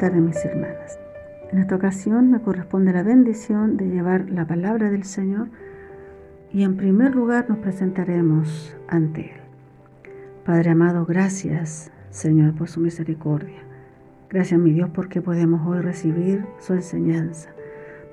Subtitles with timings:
[0.00, 0.98] tardes, mis hermanas.
[1.52, 5.48] En esta ocasión me corresponde la bendición de llevar la palabra del Señor
[6.50, 9.40] y en primer lugar nos presentaremos ante Él.
[10.46, 13.58] Padre amado, gracias, Señor, por su misericordia.
[14.30, 17.50] Gracias, mi Dios, porque podemos hoy recibir su enseñanza.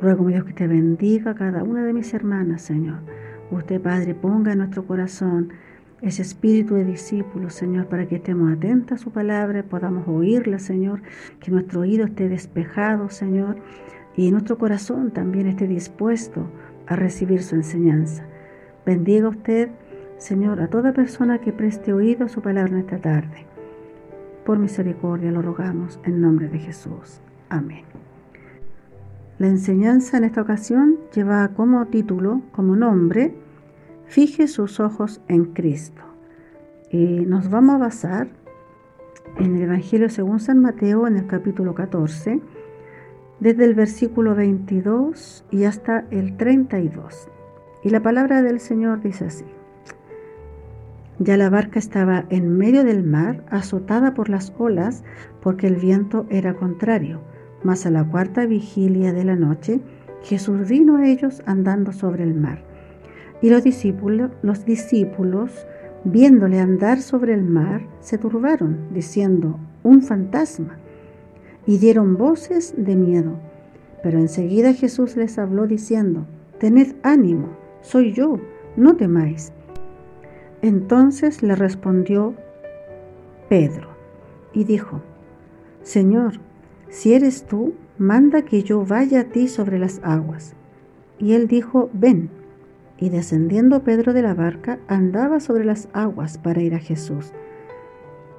[0.01, 2.99] Ruego, mi Dios, que te bendiga a cada una de mis hermanas, Señor.
[3.49, 5.53] Usted, Padre, ponga en nuestro corazón
[6.01, 11.01] ese espíritu de discípulos, Señor, para que estemos atentos a su palabra, podamos oírla, Señor,
[11.39, 13.57] que nuestro oído esté despejado, Señor,
[14.15, 16.47] y nuestro corazón también esté dispuesto
[16.87, 18.23] a recibir su enseñanza.
[18.85, 19.69] Bendiga usted,
[20.17, 23.45] Señor, a toda persona que preste oído a su palabra en esta tarde.
[24.45, 27.21] Por misericordia lo rogamos en nombre de Jesús.
[27.49, 27.83] Amén.
[29.39, 33.35] La enseñanza en esta ocasión lleva como título, como nombre,
[34.07, 36.01] Fije sus ojos en Cristo.
[36.89, 38.29] Y nos vamos a basar
[39.37, 42.39] en el Evangelio según San Mateo en el capítulo 14,
[43.41, 47.27] desde el versículo 22 y hasta el 32.
[47.83, 49.45] Y la palabra del Señor dice así.
[51.19, 55.03] Ya la barca estaba en medio del mar, azotada por las olas,
[55.41, 57.19] porque el viento era contrario.
[57.61, 59.81] Mas a la cuarta vigilia de la noche,
[60.23, 62.66] Jesús vino a ellos andando sobre el mar
[63.41, 65.67] y los discípulos, los discípulos,
[66.03, 70.77] viéndole andar sobre el mar, se turbaron, diciendo, un fantasma,
[71.65, 73.33] y dieron voces de miedo.
[74.01, 76.25] Pero enseguida Jesús les habló diciendo,
[76.59, 77.49] tened ánimo,
[77.81, 78.39] soy yo,
[78.75, 79.51] no temáis.
[80.61, 82.33] Entonces le respondió
[83.49, 83.89] Pedro
[84.53, 85.01] y dijo,
[85.83, 86.39] Señor,
[86.89, 90.53] si eres tú, manda que yo vaya a ti sobre las aguas.
[91.19, 92.29] Y él dijo, ven.
[92.97, 97.31] Y descendiendo Pedro de la barca, andaba sobre las aguas para ir a Jesús.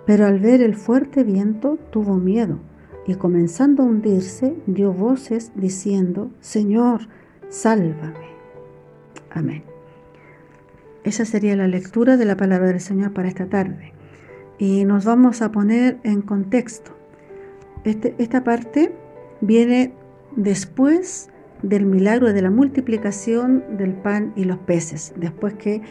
[0.07, 2.59] Pero al ver el fuerte viento, tuvo miedo,
[3.07, 7.09] y comenzando a hundirse, dio voces diciendo, Señor,
[7.49, 8.29] sálvame.
[9.31, 9.63] Amén.
[11.05, 13.93] Esa sería la lectura de la palabra del Señor para esta tarde.
[14.59, 16.91] Y nos vamos a poner en contexto.
[17.85, 18.93] Este, esta parte
[19.41, 19.93] viene
[20.37, 21.31] después
[21.63, 25.83] del milagro de la multiplicación del pan y los peces, después que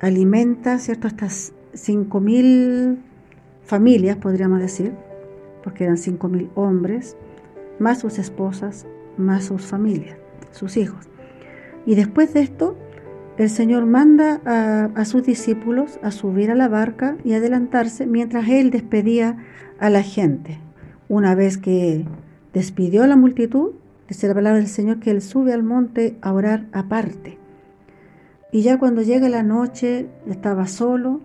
[0.00, 1.06] alimenta ¿cierto?
[1.08, 2.98] estas 5.000
[3.64, 4.92] familias, podríamos decir,
[5.62, 7.16] porque eran 5.000 hombres,
[7.78, 10.16] más sus esposas, más sus familias,
[10.52, 11.08] sus hijos.
[11.86, 12.76] Y después de esto,
[13.36, 18.48] el Señor manda a, a, sus discípulos a subir a la barca y adelantarse mientras
[18.48, 19.38] Él despedía
[19.78, 20.58] a la gente.
[21.08, 22.04] Una vez que
[22.52, 23.72] despidió a la multitud,
[24.08, 27.38] Dice la palabra del Señor que Él sube al monte a orar aparte.
[28.50, 31.20] Y ya cuando llega la noche, estaba solo,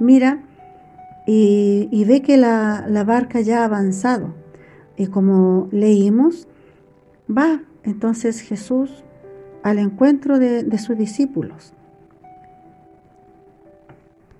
[0.00, 0.42] mira
[1.26, 4.34] y, ve que la, barca ya ha avanzado.
[4.96, 6.48] Y como leímos,
[7.30, 9.04] va entonces Jesús
[9.62, 11.72] al encuentro de, de sus discípulos.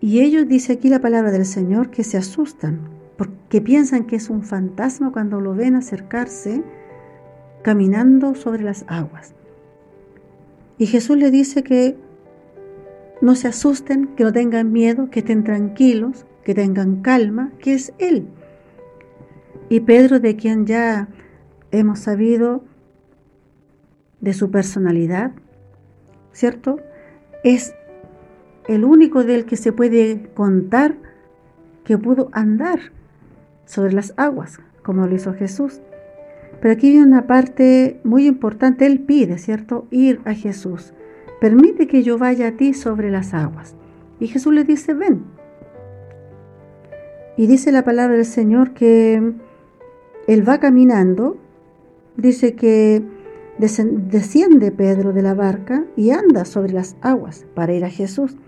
[0.01, 2.81] Y ellos, dice aquí la palabra del Señor, que se asustan,
[3.17, 6.63] porque piensan que es un fantasma cuando lo ven acercarse
[7.65, 9.35] caminando sobre las aguas.
[10.79, 11.97] Y Jesús le dice que
[13.21, 17.95] no se asusten, que no tengan miedo, que estén tranquilos, que tengan calma, que es
[17.99, 18.29] Él.
[19.71, 21.09] Y Pedro, de quien ya
[21.71, 22.63] hemos sabido
[24.21, 25.33] de su personalidad,
[26.33, 26.81] ¿cierto?
[27.45, 27.75] Es
[28.69, 30.97] el único del que se puede contar
[31.83, 32.93] que pudo andar
[33.65, 35.81] sobre las aguas, como lo hizo Jesús.
[36.65, 38.87] Pero aquí viene una parte muy importante.
[38.87, 39.87] Él pide, ¿cierto?
[39.91, 40.95] Ir a Jesús.
[41.39, 43.75] Permite que yo vaya a ti sobre las aguas.
[44.19, 45.25] Y Jesús le dice, ven.
[47.37, 49.35] Y dice la palabra del Señor que
[50.27, 51.37] él va caminando.
[52.17, 53.03] Dice que
[53.59, 58.39] desciende Pedro de la barca y anda sobre las aguas para ir a Jesús.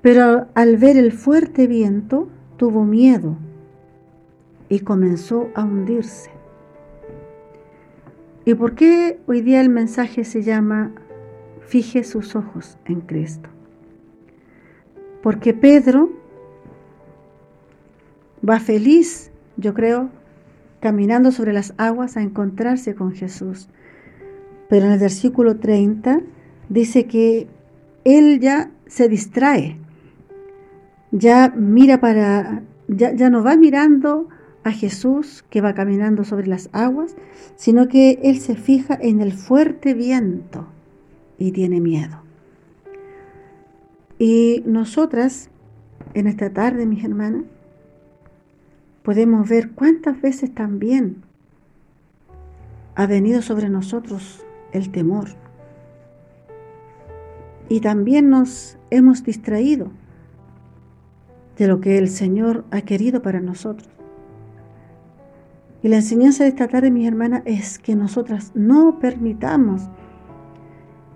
[0.00, 3.36] Pero al ver el fuerte viento, tuvo miedo
[4.70, 6.37] y comenzó a hundirse.
[8.48, 10.92] ¿Y por qué hoy día el mensaje se llama
[11.66, 13.50] Fije sus ojos en Cristo?
[15.22, 16.08] Porque Pedro
[18.42, 20.08] va feliz, yo creo,
[20.80, 23.68] caminando sobre las aguas a encontrarse con Jesús.
[24.70, 26.22] Pero en el versículo 30
[26.70, 27.48] dice que
[28.04, 29.76] él ya se distrae,
[31.10, 34.30] ya mira para, ya, ya no va mirando
[34.68, 37.16] a Jesús que va caminando sobre las aguas,
[37.56, 40.66] sino que él se fija en el fuerte viento
[41.38, 42.22] y tiene miedo.
[44.18, 45.48] Y nosotras,
[46.14, 47.44] en esta tarde, mis hermanas,
[49.02, 51.22] podemos ver cuántas veces también
[52.94, 55.28] ha venido sobre nosotros el temor.
[57.70, 59.90] Y también nos hemos distraído
[61.56, 63.97] de lo que el Señor ha querido para nosotros.
[65.82, 69.82] Y la enseñanza de esta tarde, mis hermanas, es que nosotras no permitamos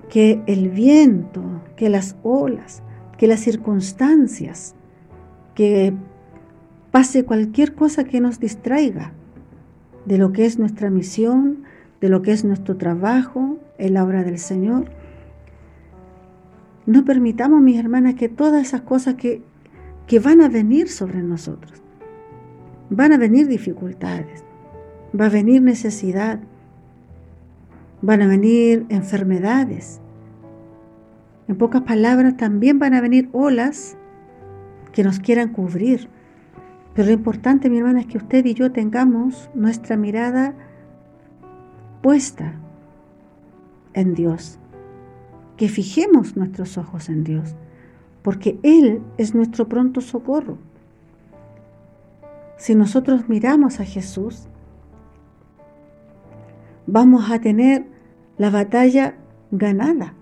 [0.09, 1.43] que el viento,
[1.77, 2.83] que las olas,
[3.19, 4.75] que las circunstancias,
[5.55, 5.95] que
[6.91, 9.13] pase cualquier cosa que nos distraiga
[10.05, 11.65] de lo que es nuestra misión,
[12.01, 14.91] de lo que es nuestro trabajo en la obra del Señor.
[16.85, 19.43] No permitamos, mis hermanas, que todas esas cosas que,
[20.07, 21.83] que van a venir sobre nosotros,
[22.91, 24.45] van a venir dificultades,
[25.19, 26.41] va a venir necesidad,
[28.01, 30.01] van a venir enfermedades.
[31.49, 33.97] En pocas palabras, también van a venir olas
[34.93, 36.09] que nos quieran cubrir.
[36.95, 40.55] Pero lo importante, mi hermana, es que usted y yo tengamos nuestra mirada
[42.03, 42.55] puesta
[43.95, 44.59] en Dios,
[45.57, 47.55] que fijemos nuestros ojos en Dios,
[48.23, 50.59] porque Él es nuestro pronto socorro.
[52.57, 54.49] Si nosotros miramos a Jesús,
[56.87, 57.87] vamos a tener
[58.39, 59.17] la batalla
[59.51, 60.15] ganada.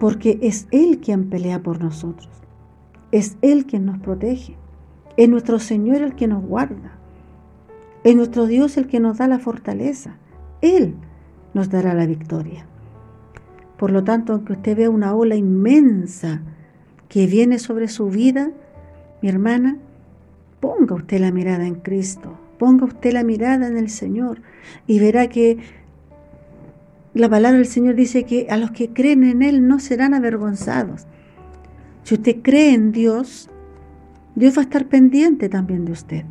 [0.00, 2.30] Porque es Él quien pelea por nosotros.
[3.10, 4.56] Es Él quien nos protege.
[5.16, 6.92] Es nuestro Señor el que nos guarda.
[8.04, 10.16] Es nuestro Dios el que nos da la fortaleza.
[10.60, 10.94] Él
[11.54, 12.66] nos dará la victoria.
[13.76, 16.42] Por lo tanto, aunque usted vea una ola inmensa
[17.08, 18.50] que viene sobre su vida,
[19.22, 19.78] mi hermana,
[20.60, 24.42] Ponga usted la mirada en Cristo, ponga usted la mirada en el Señor
[24.86, 25.58] y verá que
[27.14, 31.06] la palabra del Señor dice que a los que creen en Él no serán avergonzados.
[32.02, 33.50] Si usted cree en Dios,
[34.34, 36.24] Dios va a estar pendiente también de usted.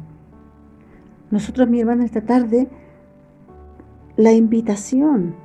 [1.29, 2.69] Nosotros, mi hermana, esta tarde,
[4.15, 5.35] la invitación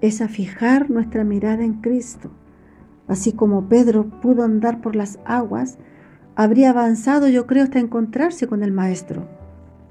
[0.00, 2.30] es a fijar nuestra mirada en Cristo.
[3.08, 5.78] Así como Pedro pudo andar por las aguas,
[6.36, 9.26] habría avanzado yo creo hasta encontrarse con el maestro,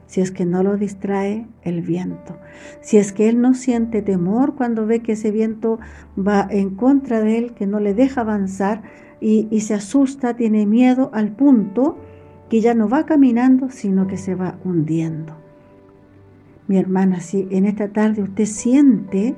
[0.06, 2.38] si es que no lo distrae el viento,
[2.82, 5.80] si es que él no siente temor cuando ve que ese viento
[6.18, 8.84] va en contra de él, que no le deja avanzar
[9.20, 11.98] y, se asusta, tiene miedo al punto
[12.50, 15.34] que ya no va caminando, sino que se va hundiendo.
[16.68, 19.34] Mi hermana, si en esta tarde usted siente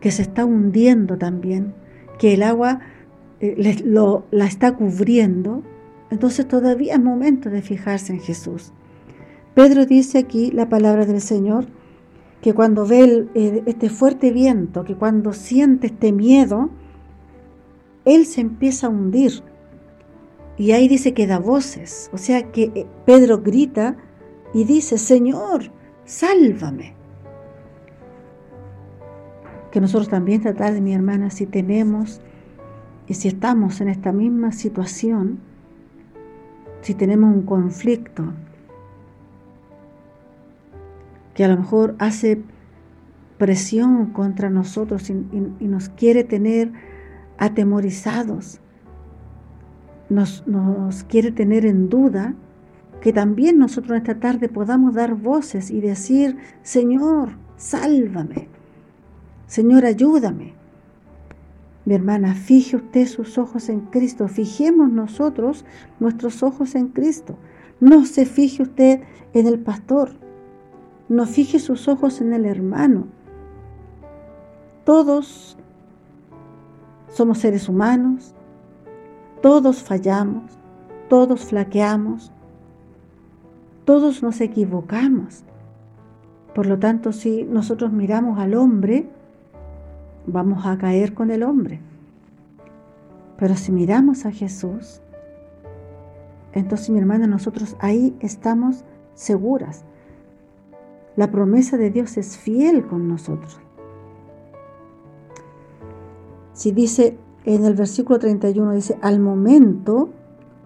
[0.00, 1.74] que se está hundiendo también,
[2.18, 2.78] que el agua
[3.40, 3.82] eh,
[4.30, 5.64] la está cubriendo,
[6.10, 8.72] entonces todavía es momento de fijarse en Jesús.
[9.54, 11.66] Pedro dice aquí la palabra del Señor,
[12.40, 13.26] que cuando ve
[13.66, 16.70] este fuerte viento, que cuando siente este miedo,
[18.04, 19.42] él se empieza a hundir.
[20.56, 22.10] Y ahí dice que da voces.
[22.12, 23.96] O sea que eh, Pedro grita
[24.54, 25.72] y dice, Señor,
[26.04, 26.94] sálvame.
[29.70, 32.20] Que nosotros también tratar de mi hermana, si tenemos
[33.06, 35.40] y si estamos en esta misma situación,
[36.88, 38.32] si tenemos un conflicto
[41.34, 42.40] que a lo mejor hace
[43.36, 46.72] presión contra nosotros y, nos quiere tener
[47.36, 48.62] atemorizados,
[50.08, 52.34] nos, nos quiere tener en duda,
[53.02, 58.48] que también nosotros esta tarde podamos dar voces y decir, Señor, sálvame,
[59.46, 60.57] Señor, ayúdame.
[61.88, 64.28] Mi hermana, fije usted sus ojos en Cristo.
[64.28, 65.64] Fijemos nosotros
[66.00, 67.38] nuestros ojos en Cristo.
[67.80, 69.00] No se fije usted
[69.32, 70.10] en el pastor.
[71.08, 73.06] No fije sus ojos en el hermano.
[74.84, 75.56] Todos
[77.08, 78.34] somos seres humanos.
[79.40, 80.58] Todos fallamos.
[81.08, 82.30] Todos flaqueamos.
[83.86, 85.42] Todos nos equivocamos.
[86.54, 89.08] Por lo tanto, si nosotros miramos al hombre,
[90.28, 91.80] vamos a caer con el hombre.
[93.38, 95.00] Pero si miramos a Jesús,
[96.52, 99.84] entonces mi hermana, nosotros ahí estamos seguras.
[101.16, 103.60] La promesa de Dios es fiel con nosotros.
[106.52, 110.10] Si dice en el versículo 31, dice, al momento,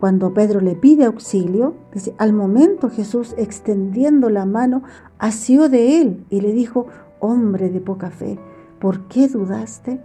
[0.00, 4.82] cuando Pedro le pide auxilio, dice, al momento Jesús extendiendo la mano,
[5.18, 6.86] asió de él y le dijo,
[7.20, 8.38] hombre de poca fe,
[8.82, 10.00] ¿por qué dudaste?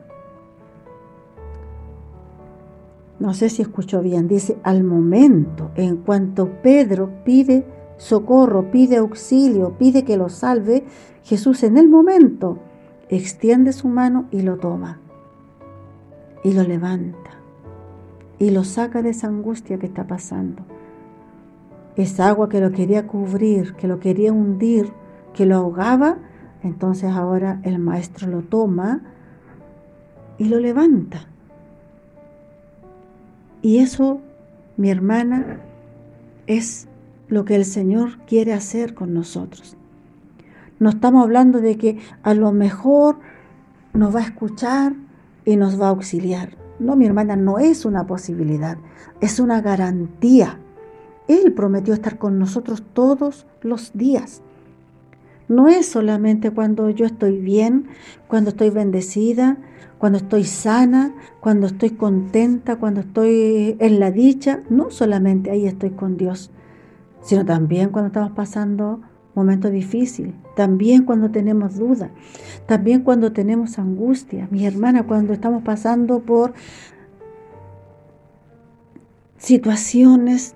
[3.20, 7.66] No sé si escuchó bien, dice, al momento, en cuanto Pedro pide
[7.98, 10.86] socorro, pide auxilio, pide que lo salve,
[11.24, 12.60] Jesús en el momento
[13.10, 15.00] extiende su mano y lo toma
[16.44, 17.32] y lo levanta.
[18.38, 20.62] y lo saca de esa angustia que está pasando.
[21.96, 24.92] Esa agua que lo quería cubrir, que lo quería hundir,
[25.34, 26.20] que lo ahogaba,
[26.64, 29.02] entonces ahora el maestro lo toma
[30.38, 31.28] y lo levanta.
[33.62, 34.22] Y eso,
[34.78, 35.60] mi hermana,
[36.46, 36.88] es
[37.28, 39.76] lo que el Señor quiere hacer con nosotros.
[40.80, 43.18] No estamos hablando de que a lo mejor
[43.94, 44.94] nos va a escuchar
[45.44, 46.56] y nos va a auxiliar.
[46.80, 48.78] No, mi hermana, no es una posibilidad,
[49.20, 50.60] es una garantía.
[51.28, 54.42] Él prometió estar con nosotros todos los días.
[55.48, 57.88] No es solamente cuando yo estoy bien,
[58.28, 59.58] cuando estoy bendecida,
[59.98, 64.62] cuando estoy sana, cuando estoy contenta, cuando estoy en la dicha.
[64.70, 66.52] No solamente ahí estoy con Dios,
[67.22, 69.02] sino también cuando estamos pasando
[69.36, 72.10] momentos difíciles, también cuando tenemos dudas,
[72.66, 74.48] también cuando tenemos angustia.
[74.52, 76.54] Mi hermana, cuando estamos pasando por
[79.38, 80.56] situaciones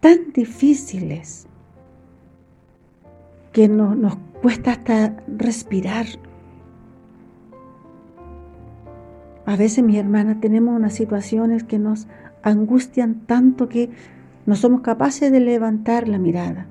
[0.00, 1.46] tan difíciles
[3.54, 6.06] que nos cuesta hasta respirar.
[9.46, 12.08] A veces, mi hermana, tenemos unas situaciones que nos
[12.42, 13.90] angustian tanto que
[14.44, 16.66] no somos capaces de levantar la mirada.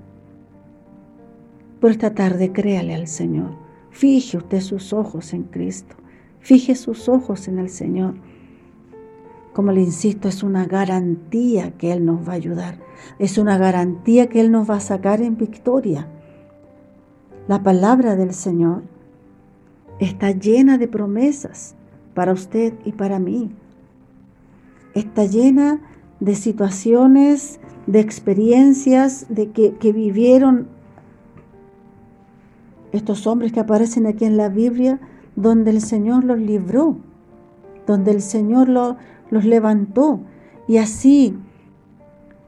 [1.79, 3.51] Por esta tarde créale al Señor.
[3.89, 5.95] Fije usted sus ojos en Cristo.
[6.41, 8.15] Fije sus ojos en el Señor.
[9.53, 12.79] Como le insisto, es una garantía que Él nos va a ayudar.
[13.19, 16.09] Es una garantía que Él nos va a sacar en victoria.
[17.47, 18.83] La palabra del Señor
[19.99, 21.75] está llena de promesas
[22.13, 23.51] para usted y para mí.
[24.93, 25.81] Está llena
[26.19, 30.67] de situaciones, de experiencias de que, vivieron
[32.91, 34.99] estos hombres que aparecen aquí en la Biblia,
[35.35, 36.97] donde el Señor los libró,
[37.87, 40.21] donde el Señor los levantó.
[40.67, 41.35] Y así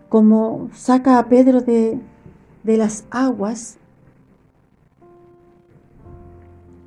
[0.07, 1.99] como saca a Pedro de,
[2.63, 3.77] las aguas,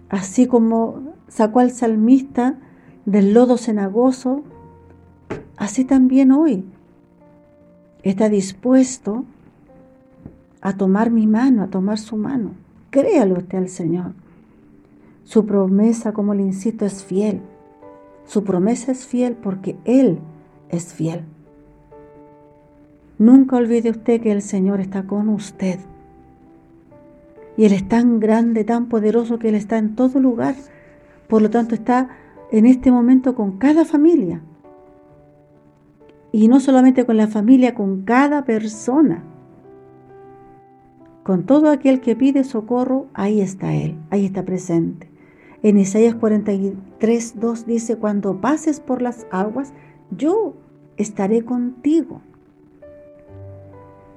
[0.08, 2.58] así como sacó al salmista
[3.04, 4.42] del lodo cenagoso,
[5.56, 6.64] así también hoy
[8.02, 9.24] está dispuesto
[10.60, 12.52] a tomar mi mano, a tomar su mano.
[12.90, 14.12] Créalo usted al Señor.
[15.24, 17.40] Su promesa, como le insisto, es fiel.
[18.24, 20.18] Su promesa es fiel porque Él
[20.70, 21.24] es fiel.
[23.18, 25.80] Nunca olvide usted que el Señor está con usted.
[27.58, 30.54] Y Él es tan grande, tan poderoso que Él está en todo lugar.
[31.26, 32.08] Por lo tanto, está
[32.52, 34.40] en este momento con cada familia.
[36.30, 39.24] Y no solamente con la familia, con cada persona.
[41.24, 45.10] Con todo aquel que pide socorro, ahí está Él, ahí está presente.
[45.64, 49.72] En Isaías 43, 2 dice, cuando pases por las aguas,
[50.16, 50.54] yo
[50.96, 52.20] estaré contigo.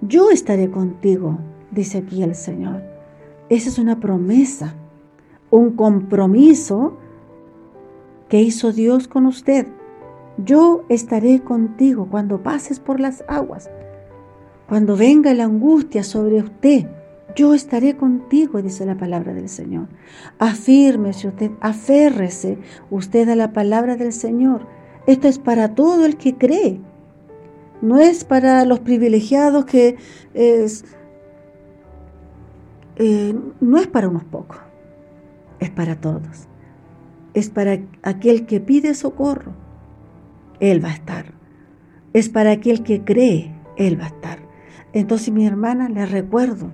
[0.02, 1.40] Yo estaré contigo,
[1.72, 2.91] dice aquí el Señor.
[3.52, 4.76] Esa es una promesa,
[5.50, 6.96] un compromiso
[8.30, 9.68] que hizo Dios con usted.
[10.38, 13.70] Yo estaré contigo cuando pases por las aguas.
[14.70, 16.88] Cuando venga la angustia sobre usted,
[17.36, 19.90] yo estaré contigo, dice la palabra del Señor.
[20.40, 22.58] Afírmese usted, aférrese
[22.90, 24.66] usted a la palabra del Señor.
[25.08, 26.80] Esto es para todo el que cree.
[27.82, 29.98] No es para los privilegiados que
[30.34, 30.86] es,
[32.96, 34.58] eh, no es para unos pocos,
[35.60, 36.48] es para todos.
[37.34, 39.54] Es para aquel que pide socorro,
[40.60, 41.26] Él va a estar.
[42.14, 44.40] Es para aquel que cree, Él va a estar.
[44.94, 46.72] Entonces mi hermana, le recuerdo,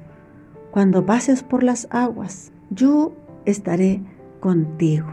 [0.71, 3.13] cuando pases por las aguas, yo
[3.45, 4.01] estaré
[4.39, 5.07] contigo.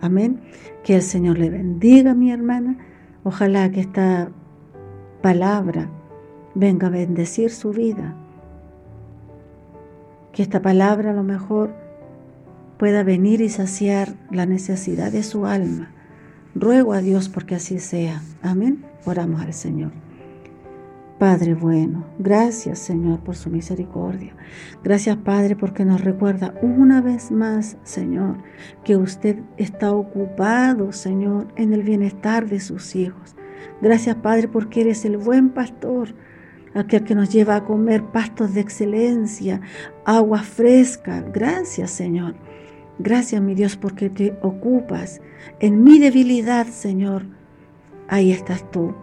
[0.00, 0.40] Amén.
[0.84, 2.76] Que el Señor le bendiga, mi hermana.
[3.24, 4.28] Ojalá que esta
[5.22, 5.88] palabra
[6.54, 8.14] venga a bendecir su vida
[10.36, 11.70] que esta palabra a lo mejor
[12.78, 15.88] pueda venir y saciar la necesidad de su alma.
[16.54, 18.20] Ruego a Dios porque así sea.
[18.42, 18.84] Amén.
[19.06, 19.92] Oramos al Señor.
[21.18, 24.36] Padre bueno, gracias Señor por su misericordia.
[24.84, 28.36] Gracias Padre porque nos recuerda una vez más, Señor,
[28.84, 33.36] que usted está ocupado, Señor, en el bienestar de sus hijos.
[33.80, 36.14] Gracias Padre porque eres el buen pastor
[36.80, 39.60] aquel que nos lleva a comer pastos de excelencia,
[40.06, 41.20] agua fresca.
[41.32, 42.34] Gracias, Señor.
[42.98, 45.20] Gracias, mi Dios, porque te ocupas.
[45.60, 47.26] En mi debilidad, Señor,
[48.08, 48.94] ahí estás tú.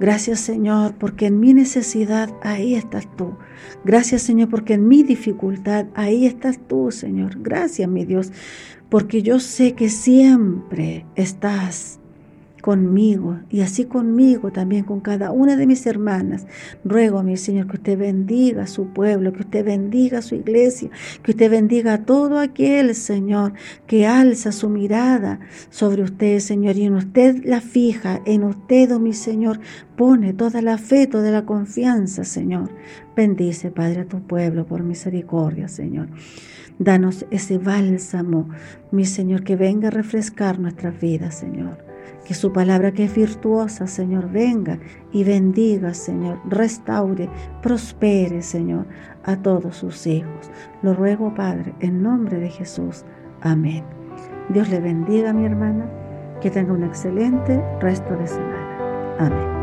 [0.00, 3.36] Gracias, Señor, porque en mi necesidad, ahí estás tú.
[3.84, 7.40] Gracias, Señor, porque en mi dificultad, ahí estás tú, Señor.
[7.40, 8.32] Gracias, mi Dios,
[8.88, 12.00] porque yo sé que siempre estás
[12.62, 16.46] conmigo y así conmigo también con cada una de mis hermanas.
[16.84, 20.88] Ruego, mi Señor, que usted bendiga a su pueblo, que usted bendiga a su iglesia,
[21.22, 23.52] que usted bendiga a todo aquel, Señor,
[23.86, 29.00] que alza su mirada sobre usted, Señor, y en usted la fija, en usted, oh
[29.00, 29.58] mi Señor,
[29.96, 32.70] pone toda la fe, toda la confianza, Señor.
[33.16, 36.08] Bendice, Padre, a tu pueblo por misericordia, Señor.
[36.78, 38.48] Danos ese bálsamo,
[38.92, 41.91] mi Señor, que venga a refrescar nuestras vidas, Señor.
[42.26, 44.78] Que su palabra que es virtuosa, Señor, venga
[45.10, 47.28] y bendiga, Señor, restaure,
[47.62, 48.86] prospere, Señor,
[49.24, 50.50] a todos sus hijos.
[50.82, 53.04] Lo ruego, Padre, en nombre de Jesús.
[53.40, 53.84] Amén.
[54.50, 55.86] Dios le bendiga, mi hermana,
[56.40, 59.16] que tenga un excelente resto de semana.
[59.18, 59.61] Amén.